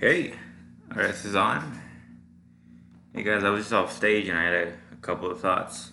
[0.00, 0.34] Hey,
[0.94, 1.76] this is on.
[3.12, 5.90] Hey guys, I was just off stage and I had a, a couple of thoughts.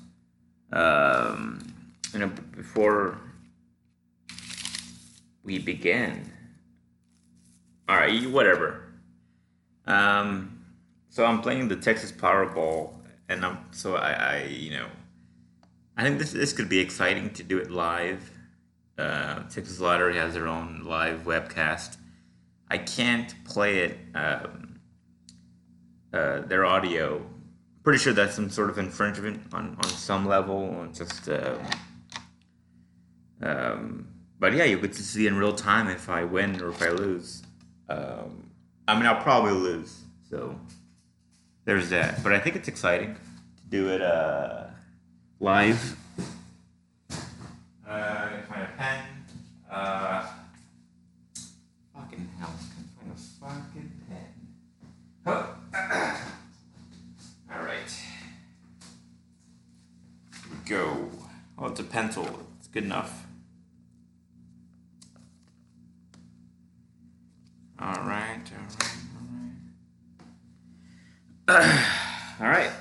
[0.72, 1.74] Um,
[2.14, 3.20] you know, before
[5.44, 6.32] we begin.
[7.90, 8.84] Alright, you- whatever.
[9.88, 10.64] Um,
[11.10, 12.94] so I'm playing the Texas Powerball,
[13.28, 14.86] and I'm so I, I you know,
[15.98, 18.30] I think this this could be exciting to do it live.
[19.00, 21.98] Uh, Texas Lottery has their own live webcast.
[22.76, 23.98] I can't play it.
[24.14, 24.82] Um,
[26.12, 27.26] uh, their audio.
[27.84, 30.86] Pretty sure that's some sort of infringement on, on some level.
[30.94, 31.60] Just, um
[33.42, 34.08] um,
[34.40, 36.90] but yeah, you get to see in real time if I win or if I
[36.90, 37.44] lose.
[37.88, 38.50] Um,
[38.90, 40.02] I mean, I'll probably lose.
[40.30, 40.60] So
[41.64, 42.24] there's that.
[42.24, 44.66] But I think it's exciting to do it uh,
[45.40, 45.96] live.
[61.76, 62.26] It's a pencil.
[62.58, 63.28] It's good enough.
[67.78, 68.40] All right,
[71.50, 71.86] all right, all right.
[72.40, 72.72] all right.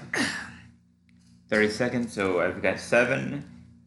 [1.49, 2.13] 30 seconds.
[2.13, 3.45] So I've got seven,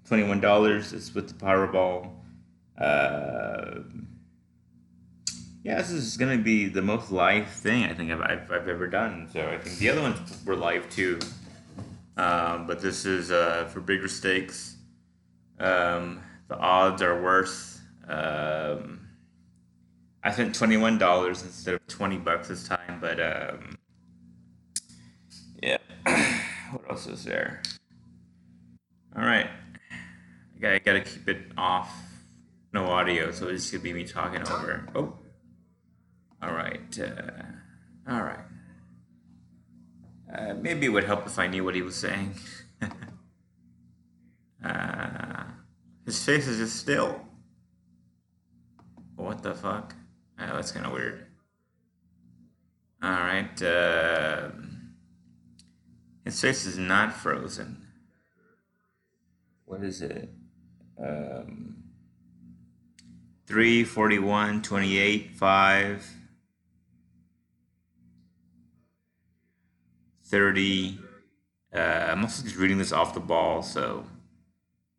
[0.10, 0.94] $21.
[0.94, 2.12] It's with the Powerball.
[2.78, 3.80] Uh,
[5.64, 8.68] yeah, this is going to be the most live thing I think I've, I've, I've
[8.68, 9.30] ever done.
[9.32, 11.18] So I think the other ones were live too.
[12.18, 14.77] Um, but this is uh, for bigger stakes.
[15.60, 17.82] Um, the odds are worth.
[18.08, 19.08] Um,
[20.24, 23.78] I spent twenty one dollars instead of twenty bucks this time, but um,
[25.62, 25.78] yeah.
[26.72, 27.62] what else is there?
[29.16, 31.92] All right, I gotta, gotta keep it off,
[32.74, 34.88] no audio, so it's gonna be me talking over.
[34.96, 35.18] Oh,
[36.42, 38.40] all right, uh, all right.
[40.34, 42.36] Uh, maybe it would help if I knew what he was saying.
[44.64, 45.27] uh,
[46.08, 47.20] his face is just still.
[49.18, 49.94] What the fuck?
[50.40, 51.28] Oh, that's kind of weird.
[53.04, 53.62] All right.
[53.62, 54.52] Uh,
[56.24, 57.86] his face is not frozen.
[59.66, 60.30] What is it?
[60.98, 61.84] Um,
[63.48, 66.14] 3, 41, 28, 5,
[70.24, 71.00] 30.
[71.76, 74.06] Uh, I'm also just reading this off the ball, so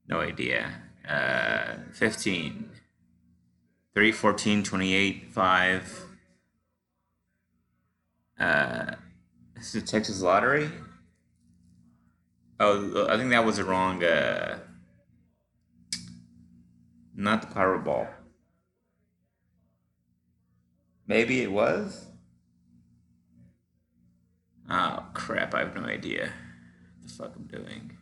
[0.07, 0.71] no idea.
[1.09, 2.71] Uh, 15.
[3.95, 6.05] 3, 14, 28, 5.
[8.39, 8.93] Uh,
[9.57, 10.71] this is the Texas Lottery.
[12.61, 14.03] Oh, I think that was the wrong.
[14.05, 14.59] Uh,
[17.17, 18.09] not the Powerball.
[21.07, 22.07] Maybe it was.
[24.71, 25.55] Oh crap!
[25.55, 26.33] I have no idea
[27.01, 27.98] what the fuck I'm doing.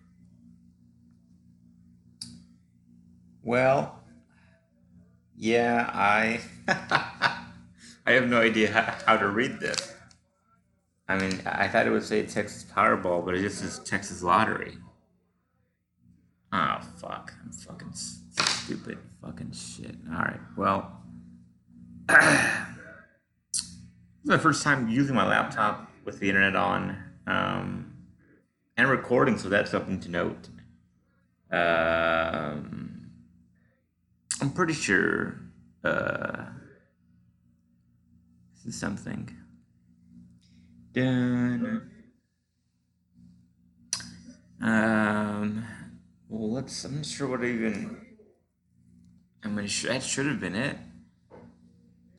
[3.47, 4.03] Well,
[5.37, 6.41] yeah, I
[8.05, 8.73] I have no idea
[9.07, 9.95] how, to read this.
[11.09, 14.77] I mean, I thought it would say Texas Powerball, but it just says Texas Lottery.
[16.53, 17.35] Oh fuck!
[17.45, 18.99] I'm fucking stupid.
[19.23, 19.95] Fucking shit.
[20.11, 20.41] All right.
[20.57, 21.01] Well,
[22.09, 22.19] this
[23.63, 23.77] is
[24.25, 27.95] my first time using my laptop with the internet on um,
[28.77, 30.49] and recording, so that's something to note.
[31.53, 32.96] Um,
[34.41, 35.41] I'm pretty sure
[35.83, 36.45] uh,
[38.55, 39.35] this is something.
[40.93, 41.91] Dun.
[44.61, 45.65] Um.
[46.29, 46.85] Well, let's.
[46.85, 48.05] I'm not sure what even.
[49.45, 50.77] I mean, that should have been it.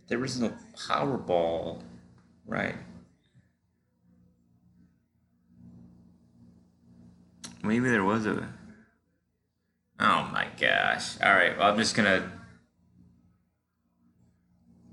[0.07, 1.81] There was no Powerball,
[2.45, 2.75] right?
[7.63, 8.47] Maybe there was a.
[9.99, 11.19] Oh my gosh!
[11.21, 11.57] All right.
[11.57, 12.31] Well, I'm just gonna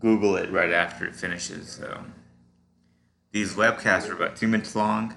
[0.01, 1.69] Google it right after it finishes.
[1.71, 2.05] So
[3.33, 5.15] these webcasts are about two minutes long.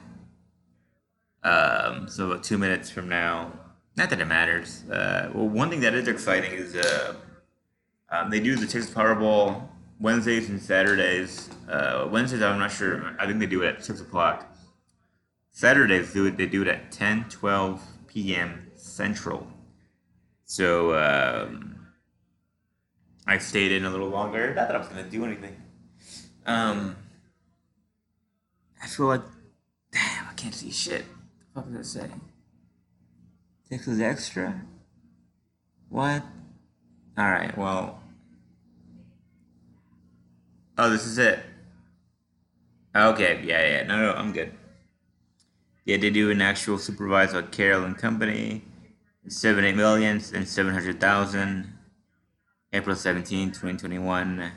[1.44, 3.54] Um, so about two minutes from now,
[3.95, 4.84] not that it matters.
[4.89, 7.16] Uh, well, one thing that is exciting is uh,
[8.10, 9.68] um, they do the Texas Powerball
[10.00, 11.50] Wednesdays and Saturdays.
[11.69, 13.16] Uh, Wednesdays, I'm not sure.
[13.19, 14.54] I think they do it at six o'clock.
[15.51, 16.38] Saturdays, do it.
[16.38, 18.68] They do it at 10, 12 p.m.
[18.75, 19.48] Central.
[20.48, 21.76] So um,
[23.28, 24.54] I stayed in a little longer.
[24.56, 25.56] Not that I was gonna do anything.
[26.46, 26.96] Um,
[28.82, 29.24] I feel like,
[29.92, 31.04] damn, I can't see shit.
[31.52, 32.10] What the fuck does it say?
[33.70, 34.62] Texas Extra?
[35.90, 36.24] What?
[37.20, 38.02] Alright, well.
[40.78, 41.40] Oh, this is it.
[42.96, 44.54] Okay, yeah, yeah, no, no, I'm good.
[45.84, 48.62] Yeah, they do an actual supervised on Carroll and Company,
[49.28, 51.78] seven eight million and seven hundred thousand.
[52.74, 54.52] April 17, 2021.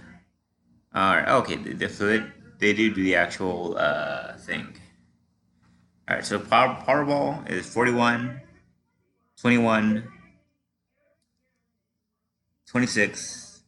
[0.92, 2.26] All right, okay, so they,
[2.58, 4.76] they do do the actual uh, thing.
[6.08, 8.40] All right, so Power, Powerball is 41,
[9.40, 10.08] 21,
[12.66, 13.62] 26.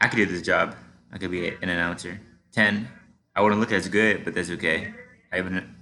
[0.00, 0.76] I could do this job.
[1.12, 2.20] I could be an announcer.
[2.52, 2.88] 10.
[3.34, 4.94] I wouldn't look as good, but that's okay.
[5.32, 5.74] I have an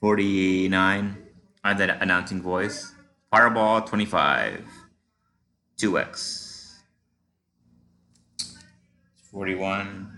[0.00, 1.27] 49.
[1.64, 2.92] Have that announcing voice.
[3.30, 4.64] Fireball 25.
[5.76, 6.74] 2x.
[9.30, 10.12] 41.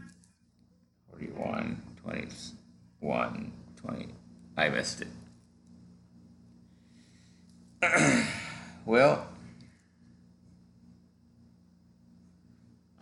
[1.11, 1.83] 41.
[2.03, 3.53] 21.
[3.77, 4.09] 20.
[4.57, 5.09] I missed it.
[8.85, 9.27] well.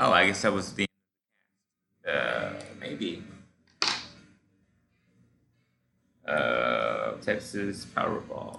[0.00, 0.86] Oh, I guess that was the.
[2.08, 3.22] Uh, maybe.
[7.28, 8.58] Texas Powerball.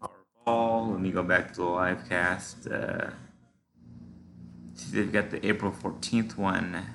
[0.00, 0.92] Powerball.
[0.92, 2.68] Let me go back to the live cast.
[2.68, 3.10] Uh,
[4.74, 6.86] see, they've got the April 14th one.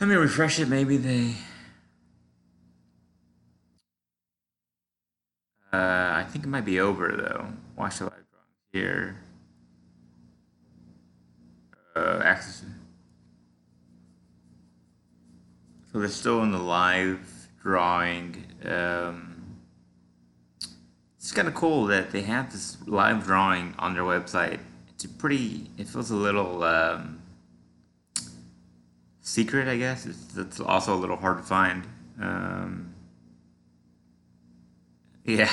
[0.00, 0.66] Let me refresh it.
[0.66, 1.34] Maybe they.
[5.72, 5.76] Uh,
[6.16, 7.46] I think it might be over though.
[7.76, 9.22] Watch the live drawing here.
[11.94, 12.64] Uh, access.
[15.92, 18.44] So they're still in the live drawing.
[18.64, 19.56] Um,
[21.18, 24.60] it's kind of cool that they have this live drawing on their website.
[24.90, 25.68] It's a pretty.
[25.78, 27.20] It feels a little um,
[29.20, 30.06] secret, I guess.
[30.06, 31.84] It's, it's also a little hard to find.
[32.20, 32.94] Um,
[35.24, 35.50] yeah.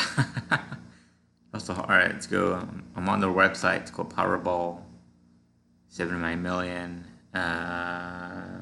[1.53, 2.11] also, all right.
[2.11, 2.67] Let's go.
[2.95, 3.81] I'm on their website.
[3.81, 4.81] It's called Powerball.
[5.89, 7.05] Seventy-nine million.
[7.33, 8.56] Uh,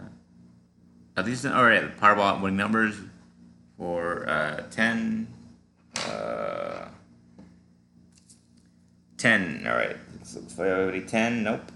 [1.17, 1.95] are these all right?
[1.97, 2.95] Powerball winning numbers
[3.77, 5.27] for uh, ten.
[6.07, 6.87] Uh,
[9.17, 9.65] ten.
[9.67, 9.97] All right.
[10.23, 11.43] So for everybody, ten.
[11.43, 11.71] Nope.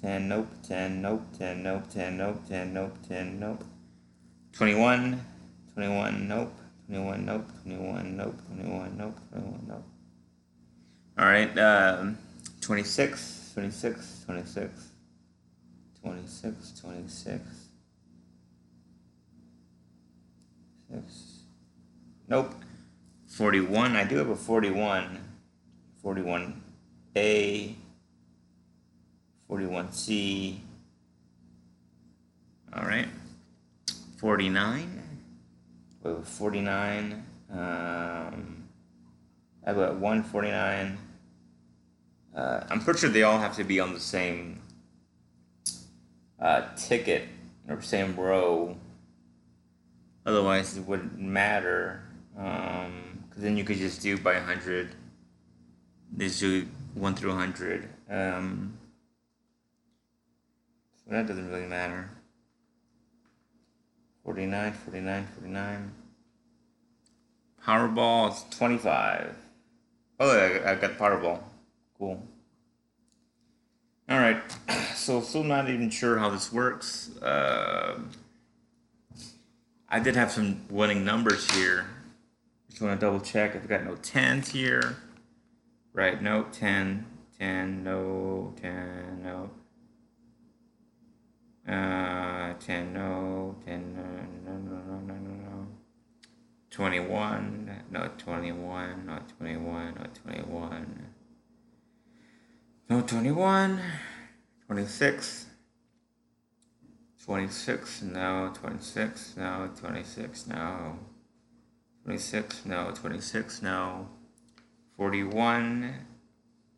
[0.00, 0.28] Ten.
[0.28, 0.48] Nope.
[0.66, 1.02] Ten.
[1.02, 1.22] Nope.
[1.38, 1.62] Ten.
[1.62, 1.84] Nope.
[1.92, 2.16] Ten.
[2.16, 2.42] Nope.
[2.48, 2.72] Ten.
[2.72, 2.94] Nope.
[3.08, 3.40] Ten.
[3.40, 3.64] Nope.
[4.52, 5.20] Twenty-one.
[5.74, 6.28] Twenty-one.
[6.28, 6.52] Nope.
[6.86, 7.26] Twenty-one.
[7.26, 7.46] Nope.
[7.62, 8.16] Twenty-one.
[8.16, 8.34] Nope.
[8.46, 8.96] Twenty-one.
[8.96, 9.18] Nope.
[9.30, 9.64] Twenty-one.
[9.68, 9.84] Nope.
[11.18, 11.58] All right.
[11.58, 12.16] Um,
[12.60, 13.50] twenty-six.
[13.54, 14.22] Twenty-six.
[14.24, 14.88] Twenty-six.
[16.02, 17.67] 26, 26.
[20.90, 21.40] Six.
[22.28, 22.54] Nope.
[23.28, 23.96] 41.
[23.96, 25.20] I do have a 41.
[26.04, 27.74] 41A.
[29.50, 30.58] 41C.
[32.74, 33.08] All right.
[34.18, 35.02] 49.
[36.02, 37.24] We have 49.
[37.50, 37.58] Um,
[39.64, 40.98] I have a 149.
[42.34, 44.60] Uh, I'm pretty sure they all have to be on the same
[46.40, 47.24] uh, ticket
[47.68, 48.76] or same row.
[50.28, 52.02] Otherwise, it wouldn't matter.
[52.34, 54.90] Because then you could just do by 100.
[56.18, 57.88] Just do 1 through 100.
[58.10, 58.76] Um,
[60.96, 62.10] so that doesn't really matter.
[64.26, 65.92] 49, 49, 49.
[67.64, 69.34] Powerball is 25.
[70.20, 71.40] Oh, I, I got Powerball.
[71.96, 72.22] Cool.
[74.10, 74.42] All right,
[74.94, 77.16] so still not even sure how this works.
[77.16, 78.00] Uh,
[79.90, 81.86] I did have some winning numbers here.
[82.68, 83.56] Just want to double check.
[83.56, 84.96] I've got no tens here.
[85.94, 87.06] Right, no 10,
[87.38, 89.50] 10, no 10, no.
[91.66, 94.02] Uh, 10, no, 10, no,
[94.44, 95.66] no, no, no, no, no, no.
[96.70, 101.06] 21, no 21, not 21, not 21.
[102.90, 103.80] No, 21,
[104.66, 105.46] 26,
[107.28, 110.98] 26, no, 26, no, 26, no,
[112.04, 114.08] 26, no, 26, no,
[114.96, 115.94] 41,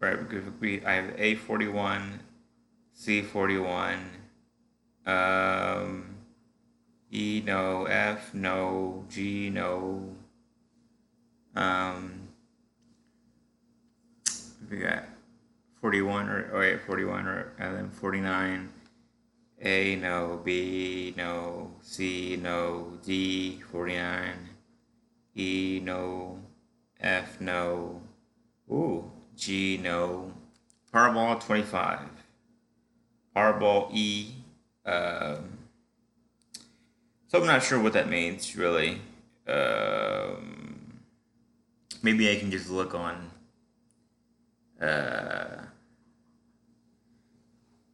[0.00, 0.18] right,
[0.84, 2.18] I have A41,
[3.00, 3.98] C41,
[5.06, 6.16] um,
[7.12, 10.16] E, no, F, no, G, no,
[11.54, 12.26] um,
[14.68, 15.04] we got
[15.80, 18.68] 41 or oh wait 41 or and then 49
[19.62, 24.48] a no b no c no d 49
[25.34, 26.38] e no
[26.98, 28.02] f no.
[28.70, 30.32] Ooh g no.
[30.92, 32.20] Powerball 25
[33.34, 34.34] powerball e
[34.84, 35.58] um,
[37.28, 39.00] so i'm not sure what that means really.
[39.46, 41.00] Um,
[42.02, 43.30] maybe i can just look on
[44.80, 45.64] uh,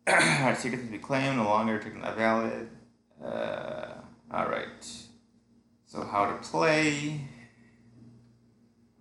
[0.42, 2.68] Our tickets to be claimed, no longer taken not valid.
[3.20, 3.88] Uh,
[4.30, 4.68] all right.
[5.86, 7.22] So how to play.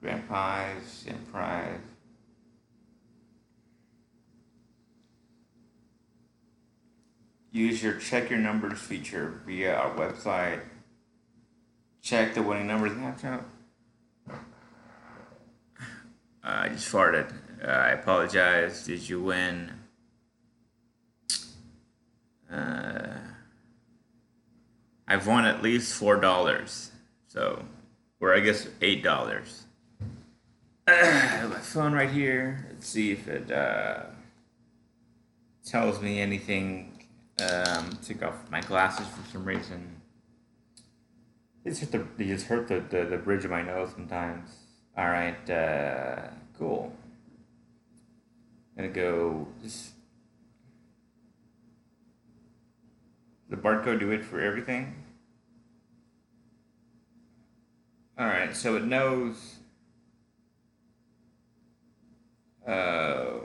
[0.01, 1.79] Grand prize, grand prize.
[7.51, 10.61] Use your check your numbers feature via our website.
[12.01, 13.45] Check the winning numbers snapshot.
[14.29, 14.33] Uh,
[16.43, 17.31] I just farted.
[17.63, 18.85] I apologize.
[18.85, 19.71] Did you win?
[22.55, 23.17] Uh,
[25.07, 26.91] I've won at least four dollars.
[27.27, 27.63] So,
[28.19, 29.63] or I guess eight dollars.
[30.87, 32.67] Uh, my phone right here.
[32.69, 34.03] Let's see if it uh,
[35.65, 36.91] tells me anything.
[37.41, 40.01] Um, took off my glasses for some reason.
[41.63, 44.49] They just hurt the they just hurt the, the, the bridge of my nose sometimes.
[44.97, 46.93] All right, uh, cool.
[48.77, 49.94] gonna go just
[53.49, 54.95] the barcode do it for everything.
[58.17, 59.55] All right, so it knows.
[62.65, 63.39] Uh,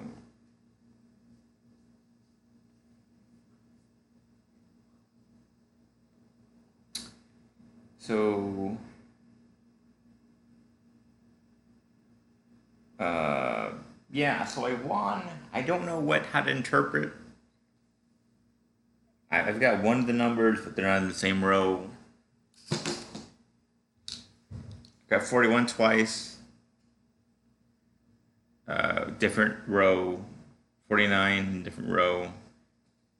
[7.98, 8.78] so
[12.98, 13.70] uh,
[14.10, 15.22] yeah, so I won.
[15.52, 17.12] I don't know what how to interpret.
[19.30, 21.88] I've got one of the numbers, but they're not in the same row.
[25.08, 26.38] Got 41 twice.
[28.66, 30.24] Uh, different row.
[30.88, 32.32] 49, different row.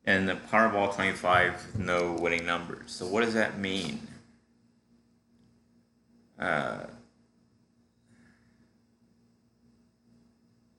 [0.05, 2.91] And the Powerball 25 with no winning numbers.
[2.91, 4.01] So what does that mean?
[6.41, 6.87] Uh,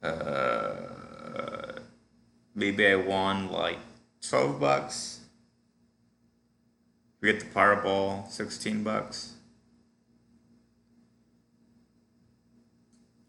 [0.04, 1.80] uh,
[2.54, 3.78] maybe I won like
[4.22, 5.21] 12 bucks.
[7.22, 9.34] We get the Powerball, 16 bucks.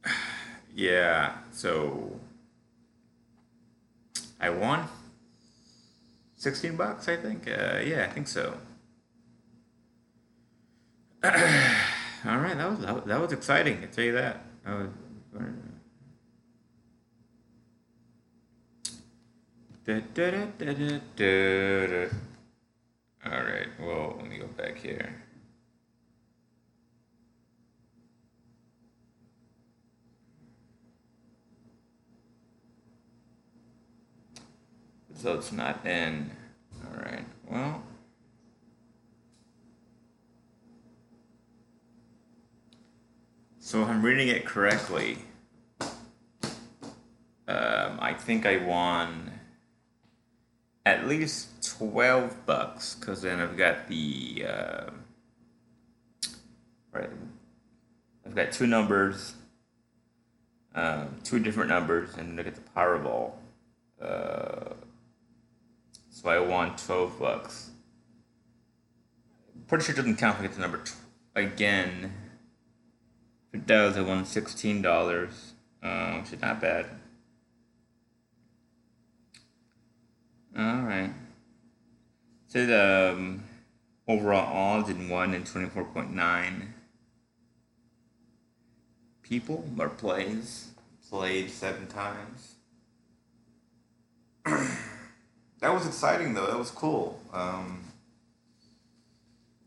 [0.75, 2.19] yeah, so
[4.41, 4.89] I won
[6.37, 7.47] 16 bucks, I think.
[7.47, 8.55] Uh, yeah, I think so.
[11.25, 11.31] All
[12.39, 13.79] right, that was, that was exciting.
[13.83, 14.43] I tell you that.
[14.65, 14.89] that was,
[19.85, 22.09] da, da, da, da, da, da.
[23.25, 23.69] All right.
[24.57, 25.23] Back here.
[35.15, 36.31] So it's not in.
[36.85, 37.25] All right.
[37.49, 37.83] Well.
[43.59, 45.19] So if I'm reading it correctly,
[47.49, 49.32] um, I think I won
[51.03, 54.91] at least 12 bucks because then I've got the uh,
[56.93, 57.11] right
[58.25, 59.35] I've got two numbers
[60.77, 63.33] um, two different numbers and look at the Powerball
[64.01, 64.75] uh,
[66.11, 67.71] so I won 12 bucks.
[69.67, 70.95] Pretty sure it doesn't count if I get the number tw-
[71.35, 72.13] again.
[73.49, 75.31] If it does I won $16
[75.83, 76.87] uh, which is not bad
[80.57, 81.13] All right.
[82.49, 83.45] So the um,
[84.07, 86.75] overall odds in one and twenty four point nine
[89.23, 90.73] people or plays
[91.09, 92.55] played seven times.
[94.45, 96.47] that was exciting though.
[96.47, 97.21] That was cool.
[97.33, 97.83] Um,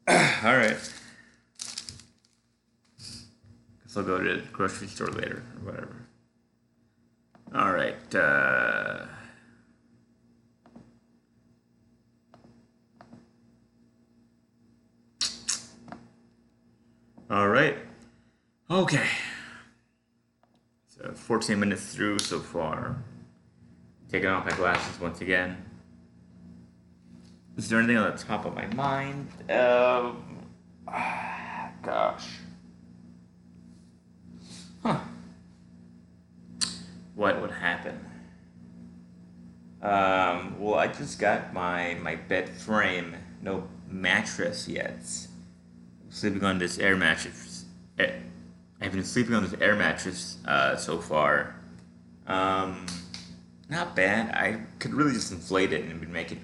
[0.07, 0.15] all
[0.55, 0.77] right.
[2.97, 5.95] Guess I'll go to the grocery store later or whatever.
[7.55, 8.15] All right.
[8.15, 9.05] Uh,
[17.27, 17.75] All right.
[18.69, 19.07] Okay.
[20.85, 23.03] So 14 minutes through so far.
[24.11, 25.57] Taking off my glasses once again.
[27.57, 29.27] Is there anything on the top of my mind?
[29.49, 30.45] Um,
[31.81, 32.27] gosh.
[34.83, 34.99] Huh.
[37.15, 37.99] What would happen?
[39.81, 44.99] Um, well, I just got my, my bed frame, no mattress yet
[46.15, 47.65] sleeping on this air mattress.
[47.99, 51.55] I've been sleeping on this air mattress uh, so far.
[52.25, 52.85] Um,
[53.69, 54.33] not bad.
[54.33, 56.37] I could really just inflate it and make it.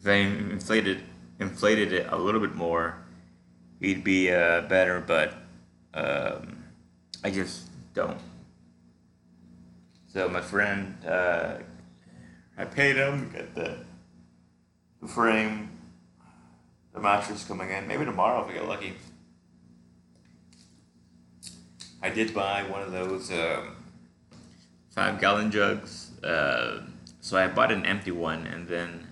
[0.00, 1.02] If I inflated
[1.40, 2.98] inflated it a little bit more,
[3.80, 5.00] it'd be uh, better.
[5.00, 5.34] But
[5.94, 6.64] um,
[7.24, 8.18] I just don't.
[10.08, 11.54] So my friend uh,
[12.58, 13.32] I paid him.
[13.54, 13.78] The
[15.00, 15.70] the frame,
[16.96, 17.86] the mattress coming in.
[17.86, 18.94] Maybe tomorrow if we get lucky.
[22.02, 23.76] I did buy one of those um,
[24.94, 26.10] five gallon jugs.
[26.24, 26.80] Uh,
[27.20, 29.06] so I bought an empty one, and then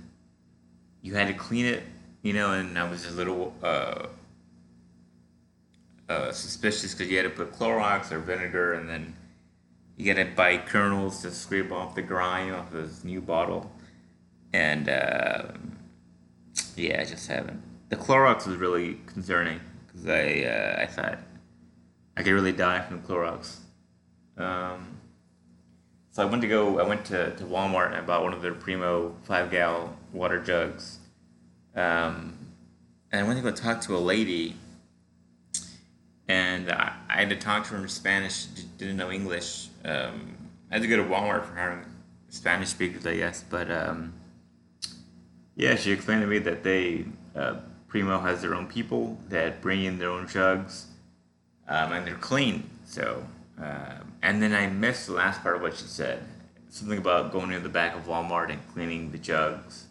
[1.02, 1.82] you had to clean it,
[2.22, 4.06] you know, and I was a little uh,
[6.08, 9.14] uh, suspicious because you had to put Clorox or vinegar, and then
[9.96, 13.70] you got to buy kernels to scrape off the grime off this new bottle.
[14.54, 15.48] And uh,
[16.76, 17.73] yeah, I just haven't.
[17.94, 21.18] The Clorox was really concerning because I uh, I thought
[22.16, 23.58] I could really die from the Clorox.
[24.36, 24.98] Um,
[26.10, 26.80] so I went to go.
[26.80, 30.40] I went to, to Walmart and I bought one of their Primo five gal water
[30.40, 30.98] jugs.
[31.76, 32.36] Um,
[33.12, 34.56] and I went to go talk to a lady,
[36.26, 38.46] and I, I had to talk to her in Spanish.
[38.76, 39.68] Didn't know English.
[39.84, 40.34] Um,
[40.68, 41.84] I had to go to Walmart for hiring
[42.28, 43.44] Spanish speakers, I guess.
[43.48, 44.14] But um,
[45.54, 47.04] yeah, she explained to me that they
[47.36, 47.54] uh,
[47.94, 50.86] Primo has their own people that bring in their own jugs,
[51.68, 52.68] um, and they're clean.
[52.84, 53.24] So
[53.56, 56.24] um, and then I missed the last part of what she said.
[56.70, 59.86] Something about going to the back of Walmart and cleaning the jugs.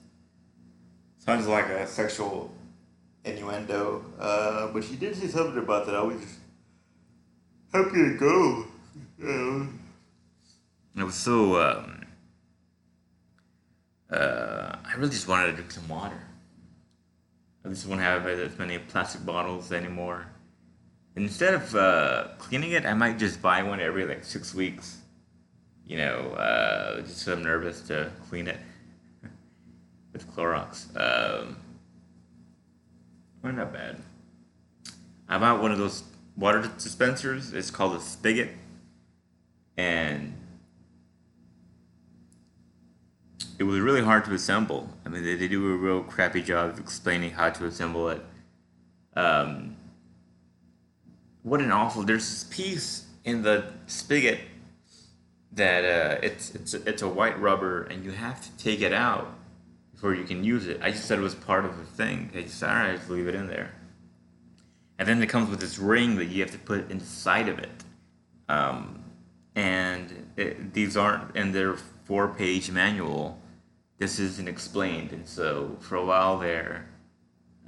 [1.18, 2.52] Sounds like a sexual
[3.24, 4.04] innuendo.
[4.20, 5.96] Uh, but she did say something about that.
[5.96, 6.40] I was just
[7.72, 8.66] happy to go.
[10.98, 11.56] it was so.
[11.62, 12.06] Um,
[14.12, 16.20] uh, I really just wanted to drink some water.
[17.66, 20.28] I just won't have as many plastic bottles anymore
[21.16, 24.98] instead of uh, cleaning it, I might just buy one every like six weeks.
[25.86, 28.58] You know, uh, just so I'm nervous to clean it
[30.14, 30.88] with Clorox.
[30.96, 31.58] Um,
[33.42, 34.02] well, not bad.
[35.28, 36.04] I bought one of those
[36.38, 37.54] water dispensers.
[37.54, 38.52] It's called a spigot,
[39.76, 40.34] and
[43.60, 44.90] it was really hard to assemble.
[45.06, 48.24] I mean, they, they do a real crappy job of explaining how to assemble it.
[49.16, 49.76] Um,
[51.44, 52.04] what an awful.
[52.04, 54.40] There's this piece in the spigot
[55.52, 59.34] that uh, it's it's it's a white rubber, and you have to take it out
[59.94, 60.80] before you can use it.
[60.82, 62.32] I just said it was part of the thing.
[62.36, 63.74] I just all right, just leave it in there.
[65.00, 67.84] And then it comes with this ring that you have to put inside of it.
[68.48, 69.04] Um,
[69.56, 71.52] and it, these aren't in
[72.04, 73.40] their four-page manual.
[73.98, 76.90] This isn't explained, and so for a while there,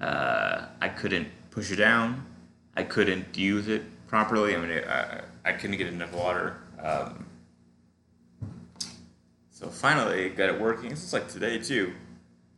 [0.01, 2.25] uh, I couldn't push it down
[2.77, 4.55] I couldn't use it properly.
[4.55, 6.57] I mean, I, I couldn't get enough water.
[6.81, 7.25] Um,
[9.49, 10.89] so finally, got it working.
[10.89, 11.93] This is like today too.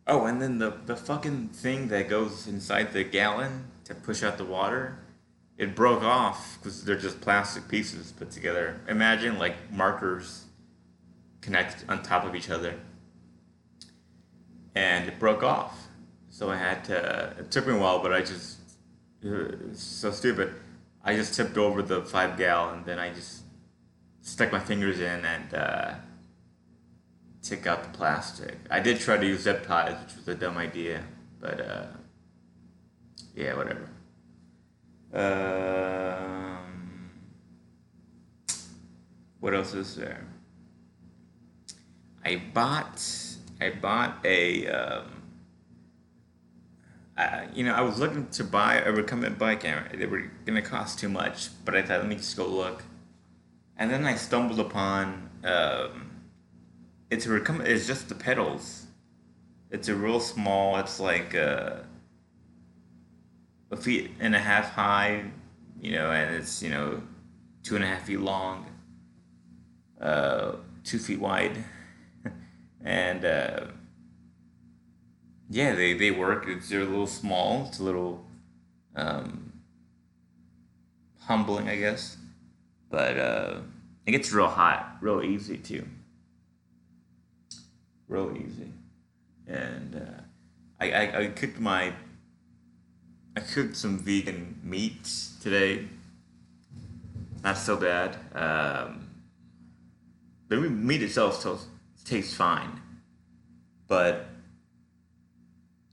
[0.07, 4.37] Oh, and then the the fucking thing that goes inside the gallon to push out
[4.37, 4.99] the water,
[5.57, 8.79] it broke off because they're just plastic pieces put together.
[8.87, 10.45] Imagine like markers
[11.41, 12.75] connect on top of each other,
[14.75, 15.87] and it broke off.
[16.29, 17.35] So I had to.
[17.39, 18.57] It took me a while, but I just
[19.73, 20.53] so stupid.
[21.03, 23.43] I just tipped over the five gal and then I just
[24.21, 25.93] stuck my fingers in and uh,
[27.41, 28.57] took out the plastic.
[28.69, 31.03] I did try to use zip ties, which was a dumb idea,
[31.39, 31.85] but uh,
[33.35, 33.89] yeah, whatever.
[35.13, 37.09] Um,
[39.39, 40.27] what else is there?
[42.27, 43.01] I bought
[43.61, 45.17] I bought a um,
[47.53, 50.99] you know, I was looking to buy a recumbent bike and They were gonna cost
[50.99, 52.83] too much, but I thought let me just go look.
[53.77, 56.11] And then I stumbled upon um,
[57.09, 57.69] it's a recumbent.
[57.69, 58.87] It's just the pedals.
[59.71, 60.77] It's a real small.
[60.77, 61.77] It's like uh,
[63.71, 65.23] a feet and a half high,
[65.79, 67.01] you know, and it's you know
[67.63, 68.65] two and a half feet long,
[70.01, 71.63] uh, two feet wide,
[72.87, 73.25] and.
[73.25, 73.65] Uh,
[75.49, 76.45] yeah, they, they work.
[76.47, 77.67] It's they're a little small.
[77.67, 78.25] It's a little
[78.95, 79.53] um,
[81.21, 82.17] humbling, I guess.
[82.89, 83.59] But uh,
[84.05, 85.87] it gets real hot, real easy too.
[88.07, 88.71] Real easy,
[89.47, 90.21] and uh,
[90.79, 91.91] I, I I cooked my
[93.35, 95.09] I cooked some vegan meat
[95.41, 95.87] today.
[97.43, 98.15] Not so bad.
[98.33, 99.09] Um,
[100.47, 101.67] the meat itself tastes
[102.35, 102.81] fine,
[103.87, 104.27] but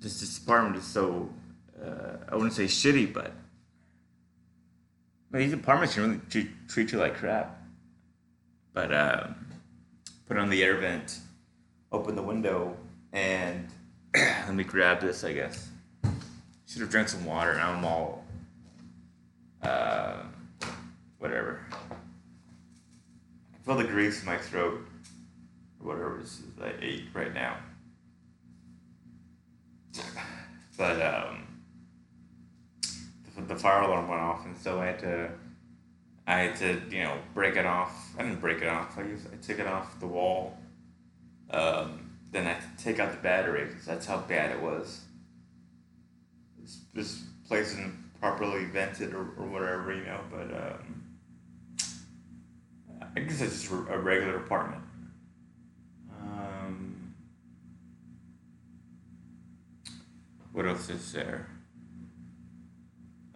[0.01, 1.31] this, this department is so
[1.83, 3.33] uh, I wouldn't say shitty, but
[5.31, 7.61] but these departments can really treat, treat you like crap.
[8.73, 9.27] But uh,
[10.27, 11.19] put on the air vent,
[11.91, 12.77] open the window,
[13.13, 13.69] and
[14.15, 15.25] let me grab this.
[15.25, 15.69] I guess
[16.75, 17.55] should have drank some water.
[17.55, 18.25] Now I'm all
[19.63, 20.17] uh,
[21.19, 21.61] whatever.
[21.73, 24.85] I feel the grease in my throat.
[25.85, 27.57] Whatever is at eight right now.
[30.77, 31.47] But um,
[33.37, 35.31] the, the fire alarm went off, and so I had to
[36.27, 38.13] I had to you know break it off.
[38.19, 38.99] I didn't break it off.
[38.99, 40.59] I I took it off the wall.
[41.51, 45.03] Um, then I had to take out the battery because that's how bad it was.
[46.59, 51.05] This, this place isn't properly vented or, or whatever, you know, but um,
[53.17, 54.83] I guess it's just a regular apartment.
[56.21, 57.15] Um,
[60.55, 61.49] what else is there?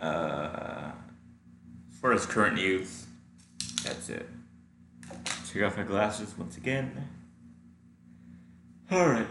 [0.01, 0.93] Uh,
[1.93, 3.07] as far as current news,
[3.83, 4.29] that's it.
[5.53, 7.09] Take off my glasses once again.
[8.93, 9.27] Alright.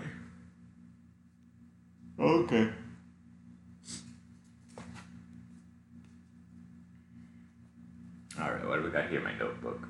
[2.20, 2.70] Okay.
[8.38, 9.22] Alright, what do we got here?
[9.22, 9.88] My notebook.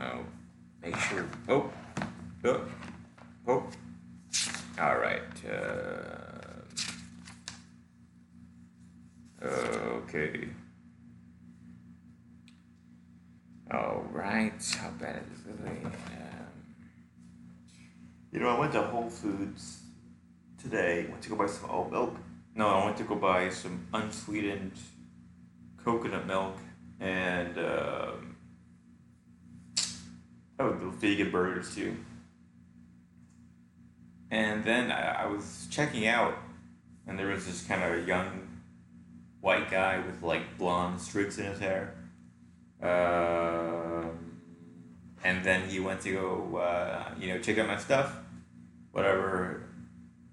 [0.00, 0.24] Oh,
[0.80, 1.28] make sure.
[1.48, 1.70] Oh,
[2.44, 2.64] oh,
[3.46, 3.66] oh.
[4.78, 5.22] Alright.
[5.46, 6.32] Uh,
[9.44, 10.48] okay.
[13.72, 14.52] All right.
[14.78, 15.66] How bad is it?
[15.66, 15.92] Um,
[18.32, 19.82] you know, I went to Whole Foods
[20.62, 21.06] today.
[21.08, 22.16] Went to go buy some oat milk.
[22.54, 24.72] No, I went to go buy some unsweetened
[25.84, 26.56] coconut milk
[27.00, 28.36] and um,
[30.58, 31.96] oh, the vegan burgers too.
[34.32, 36.38] And then I, I was checking out,
[37.06, 38.48] and there was this kind of young
[39.42, 41.94] white guy with like blonde streaks in his hair.
[42.80, 44.40] Um,
[45.22, 48.16] and then he went to go, uh, you know, check out my stuff,
[48.92, 49.64] whatever.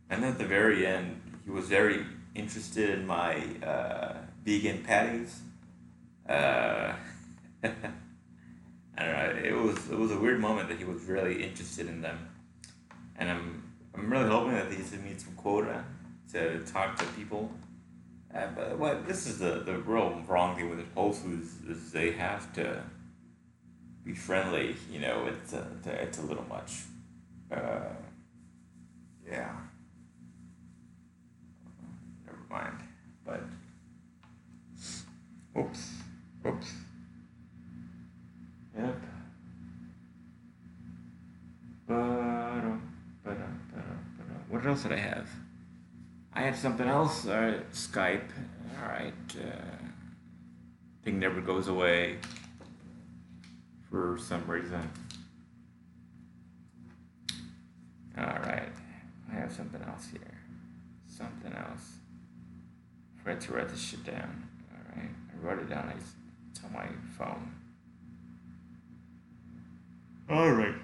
[0.09, 4.13] And at the very end, he was very interested in my uh,
[4.45, 5.41] vegan patties.
[6.27, 6.93] Uh,
[7.63, 7.69] I
[8.97, 9.41] don't know.
[9.43, 12.29] It was it was a weird moment that he was really interested in them,
[13.17, 15.84] and I'm I'm really hoping that he's gonna meet some quota
[16.32, 17.52] to talk to people.
[18.34, 22.12] Uh, but what this is the the real wrong thing with Whole Foods is they
[22.12, 22.84] have to
[24.04, 24.75] be friendly.
[24.91, 26.84] You know, it's a, it's a little much.
[27.52, 27.89] Uh,
[29.28, 29.52] yeah.
[32.25, 32.80] Never mind.
[33.25, 33.41] But
[35.58, 35.93] oops,
[36.45, 36.73] oops.
[44.60, 45.30] What else did I have?
[46.34, 47.26] I had something else.
[47.26, 48.30] Uh, Skype.
[48.82, 49.13] All right.
[49.34, 49.86] Uh,
[51.02, 52.17] thing never goes away
[53.89, 54.91] for some reason.
[58.17, 58.67] All right.
[59.32, 60.38] I have something else here.
[61.08, 61.93] Something else.
[63.15, 64.45] I forgot to write this shit down.
[64.74, 65.10] All right.
[65.10, 65.93] I wrote it down.
[66.52, 67.54] It's on my phone.
[70.30, 70.76] All right.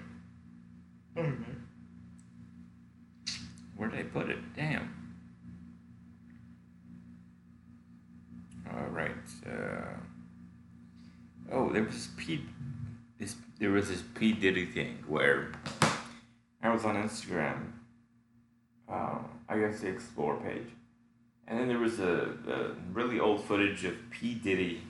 [1.14, 1.65] All right.
[3.76, 4.38] Where did I put it?
[4.54, 5.06] Damn.
[8.72, 9.10] All right.
[9.46, 9.96] Uh,
[11.52, 12.46] oh, there was Pete.
[13.18, 15.52] This there was this P Diddy thing where
[16.62, 17.72] I was on Instagram.
[18.88, 20.68] Uh, I guess the explore page,
[21.46, 24.82] and then there was a, a really old footage of P Diddy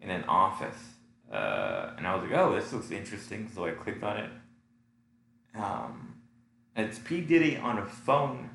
[0.00, 0.76] in an office,
[1.32, 4.30] uh, and I was like, "Oh, this looks interesting." So I clicked on it.
[5.56, 6.15] Um,
[6.76, 8.50] and it's P Diddy on a phone,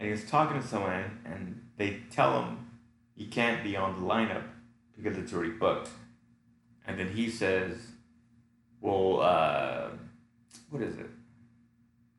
[0.00, 2.70] and he's talking to someone, and they tell him
[3.14, 4.44] he can't be on the lineup
[4.96, 5.90] because it's already booked.
[6.86, 7.76] And then he says,
[8.80, 9.90] Well, uh,
[10.70, 11.10] what is it?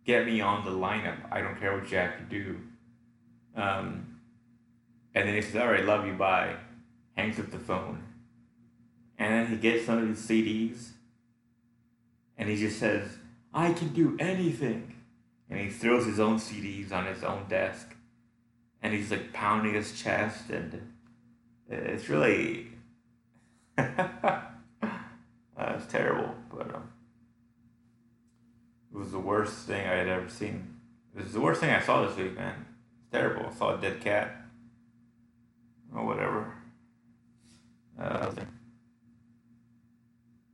[0.05, 1.17] Get me on the lineup.
[1.31, 2.59] I don't care what you have to do.
[3.55, 4.19] Um,
[5.15, 6.55] and then he says, All right, love you, bye.
[7.17, 8.03] Hangs up the phone.
[9.17, 10.91] And then he gets some of his CDs
[12.37, 13.09] and he just says,
[13.53, 14.95] I can do anything.
[15.49, 17.95] And he throws his own CDs on his own desk.
[18.81, 20.49] And he's like pounding his chest.
[20.49, 20.93] And
[21.69, 22.67] it's really
[23.77, 24.41] uh,
[25.59, 26.33] it's terrible.
[26.49, 26.89] But um,
[28.91, 30.75] it was the worst thing i had ever seen.
[31.15, 32.65] It was the worst thing i saw this week man.
[33.01, 33.47] It's terrible.
[33.47, 34.35] I saw a dead cat.
[35.95, 36.53] Or whatever.
[37.99, 38.31] Uh,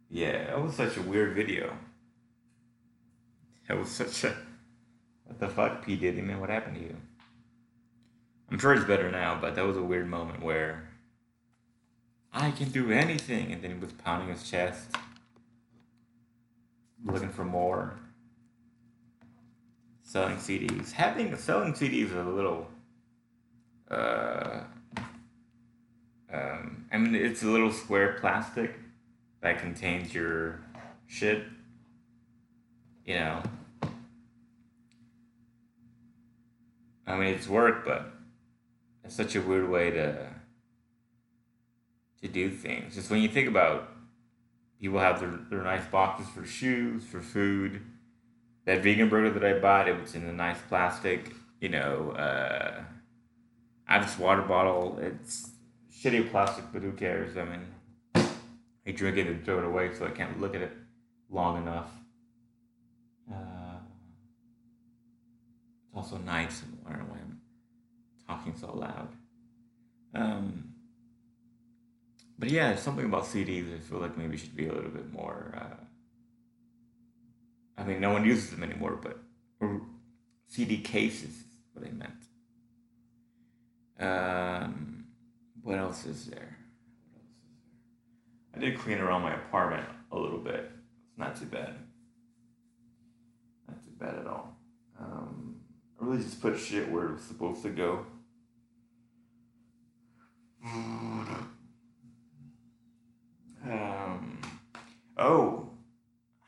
[0.10, 1.76] yeah it was such a weird video.
[3.70, 4.36] It was such a
[5.26, 6.96] what the fuck p diddy man what happened to you
[8.50, 10.90] I'm sure it's better now, but that was a weird moment where
[12.32, 14.90] I can do anything, and then he was pounding his chest,
[17.04, 17.96] looking for more,
[20.04, 20.92] selling CDs.
[20.92, 22.68] Having selling CDs is a little,
[23.90, 24.62] uh,
[26.32, 28.76] um, I mean, it's a little square plastic
[29.42, 30.60] that contains your
[31.08, 31.44] shit.
[33.06, 33.44] You know.
[37.08, 38.12] I mean, it's work, but
[39.04, 40.30] it's such a weird way to
[42.22, 42.96] to do things.
[42.96, 43.90] Just when you think about
[44.80, 47.82] people have their, their nice boxes for shoes, for food.
[48.66, 52.84] That vegan burger that I bought, it was in a nice plastic, you know, uh,
[53.88, 54.98] I this water bottle.
[55.00, 55.52] It's
[55.94, 57.38] shitty plastic, but who cares?
[57.38, 57.66] I mean,
[58.88, 60.72] I drink it and throw it away so I can't look at it
[61.30, 61.92] long enough.
[65.96, 67.42] Also don't know why I'm
[68.28, 69.10] talking so loud.
[70.14, 70.74] Um,
[72.38, 73.74] but yeah, something about CDs.
[73.74, 75.54] I feel like maybe should be a little bit more.
[75.58, 75.84] Uh,
[77.78, 79.20] I mean, no one uses them anymore, but
[80.48, 82.12] CD cases is what I meant.
[83.98, 85.06] Um,
[85.62, 86.58] what else is there?
[87.12, 87.78] What else is there?
[88.56, 90.72] I did clean around my apartment a little bit.
[91.10, 91.76] It's not too bad.
[93.68, 94.56] Not too bad at all.
[95.00, 95.55] Um,
[96.06, 98.06] really just put shit where it was supposed to go.
[103.64, 104.42] Um,
[105.18, 105.70] oh,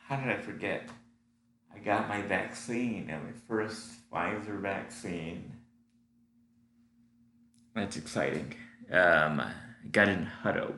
[0.08, 0.90] how did I forget?
[1.74, 5.54] I got my vaccine, my first Pfizer vaccine.
[7.76, 8.54] That's exciting.
[8.92, 9.52] Um, I
[9.92, 10.74] got in Hutto,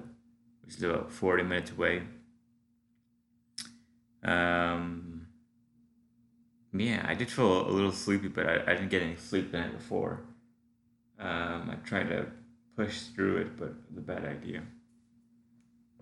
[0.63, 2.03] which is about 40 minutes away.
[4.23, 5.09] Um,
[6.73, 9.60] yeah, I did feel a little sleepy, but I, I didn't get any sleep the
[9.60, 10.21] night before.
[11.19, 12.27] Um, I tried to
[12.75, 14.62] push through it, but it was a bad idea.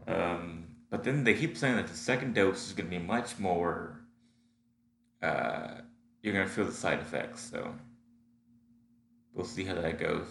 [0.07, 3.39] Um, but then they keep saying that the second dose is going to be much
[3.39, 4.01] more.
[5.21, 5.81] Uh,
[6.21, 7.73] you're going to feel the side effects, so
[9.33, 10.27] we'll see how that goes.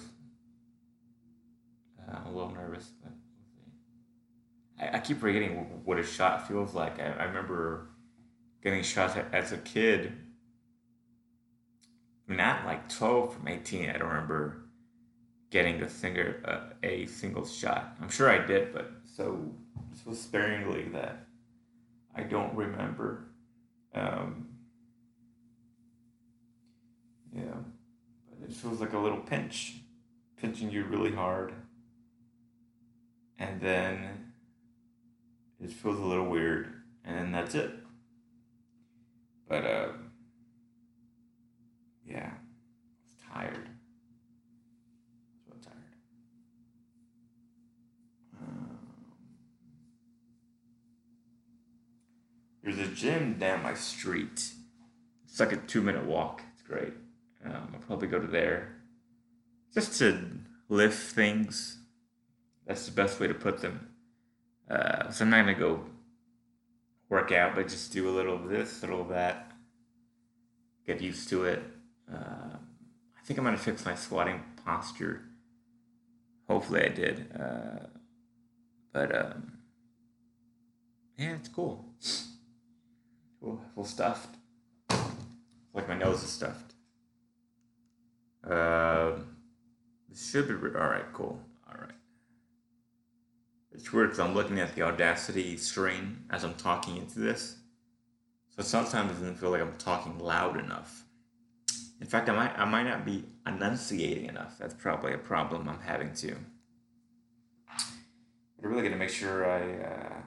[1.99, 4.87] Uh, I'm a little nervous, but we'll see.
[4.95, 7.01] I, I keep forgetting what a shot feels like.
[7.01, 7.89] I, I remember
[8.63, 10.13] getting shots as a kid.
[12.29, 13.91] Not like 12 from 18.
[13.91, 14.67] I don't remember
[15.51, 17.97] getting a single, uh, a single shot.
[18.01, 19.53] I'm sure I did, but so
[20.05, 21.27] so sparingly that
[22.15, 23.29] I don't remember.
[23.95, 24.49] Um,
[27.35, 27.43] yeah,
[28.29, 29.77] but it feels like a little pinch,
[30.37, 31.55] pinching you really hard,
[33.39, 34.33] and then
[35.63, 36.73] it feels a little weird,
[37.05, 37.71] and then that's it.
[39.49, 39.89] But uh,
[42.09, 43.69] yeah, I was tired.
[45.47, 45.77] So tired.
[52.63, 54.51] There's a gym down my street.
[55.25, 56.43] It's like a two minute walk.
[56.55, 56.95] It's great.
[57.45, 58.77] Um, I'll probably go to there
[59.73, 60.19] just to
[60.69, 61.79] lift things.
[62.67, 63.89] That's the best way to put them.
[64.69, 65.85] Uh, so I'm not gonna go
[67.09, 69.53] work out, but just do a little of this, a little of that.
[70.87, 71.63] Get used to it.
[72.13, 75.23] Uh, I think I'm gonna fix my squatting posture.
[76.49, 77.27] Hopefully, I did.
[77.39, 77.87] Uh,
[78.93, 79.59] but um,
[81.19, 81.85] yeah, it's cool.
[83.41, 84.37] Cool, full stuffed.
[85.75, 86.75] Like my nose is stuffed.
[88.49, 89.19] Uh,
[90.09, 91.05] this should be all right.
[91.13, 91.39] Cool.
[91.69, 91.91] All right.
[93.73, 97.57] It's weird because I'm looking at the Audacity screen as I'm talking into this,
[98.57, 101.06] so sometimes it doesn't feel like I'm talking loud enough.
[102.01, 104.59] In fact, I might I might not be enunciating enough.
[104.59, 106.37] That's probably a problem I'm having too.
[108.63, 110.23] I'm really gonna make sure I uh,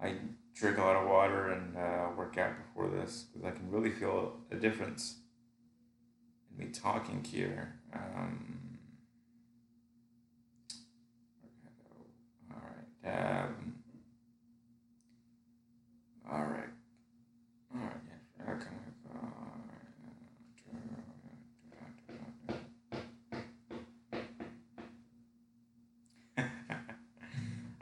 [0.00, 0.14] I
[0.54, 3.90] drink a lot of water and uh, work out before this because I can really
[3.90, 5.16] feel a difference
[6.50, 7.74] in me talking here.
[7.94, 8.78] Um,
[12.50, 12.62] all
[13.04, 13.74] right, um,
[16.30, 16.70] all right,
[17.74, 18.00] all right.
[18.38, 18.68] Yeah, okay.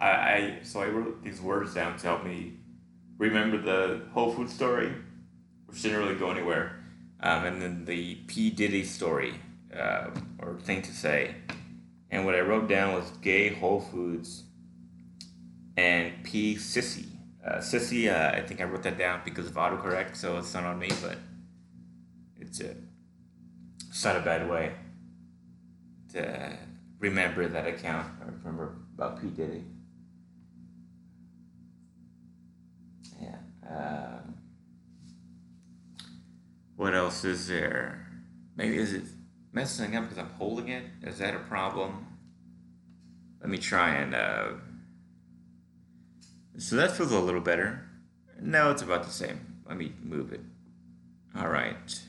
[0.01, 2.55] I, I so I wrote these words down to help me
[3.19, 4.93] remember the Whole Food story,
[5.67, 6.81] which didn't really go anywhere,
[7.21, 8.51] um, and then the P.
[8.51, 9.35] Diddy story
[9.77, 11.35] uh, or thing to say,
[12.11, 14.45] and what I wrote down was gay Whole Foods
[15.77, 16.57] and P.
[16.57, 17.07] Sissy.
[17.47, 20.65] Uh, Sissy, uh, I think I wrote that down because of autocorrect, so it's not
[20.65, 21.19] on me, but
[22.39, 22.75] it's a
[23.89, 24.73] it's not a bad way
[26.13, 26.57] to
[26.99, 28.07] remember that account.
[28.21, 29.29] Or remember about P.
[29.29, 29.65] Diddy.
[33.71, 34.35] Um,
[36.77, 38.07] what else is there?
[38.57, 39.05] Maybe is it
[39.53, 40.85] messing up because I'm holding it?
[41.03, 42.07] Is that a problem?
[43.41, 44.49] Let me try and uh,
[46.59, 47.87] So that feels a little better.
[48.41, 49.63] No, it's about the same.
[49.67, 50.41] Let me move it.
[51.37, 52.01] All right.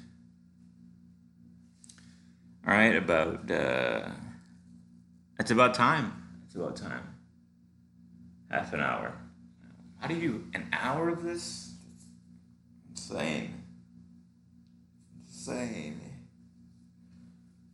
[2.68, 4.10] All right, about uh,
[5.40, 6.42] it's about time.
[6.46, 7.16] It's about time.
[8.50, 9.16] Half an hour.
[10.02, 11.76] How do you do an hour of this?
[12.90, 13.64] Insane.
[15.28, 16.02] Insane.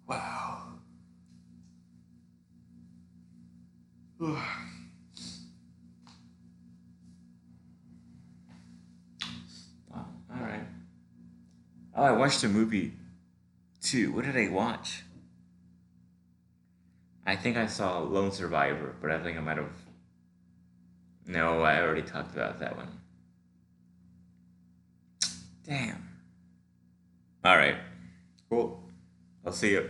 [0.07, 0.63] Wow.
[9.89, 10.65] Oh, all right.
[11.95, 12.91] Oh, I watched a movie
[13.81, 14.11] too.
[14.11, 15.03] What did I watch?
[17.25, 19.71] I think I saw Lone Survivor, but I think I might have.
[21.27, 22.87] No, I already talked about that one.
[25.65, 26.07] Damn.
[27.43, 27.75] All right.
[28.49, 28.81] Cool.
[29.45, 29.89] I'll see you.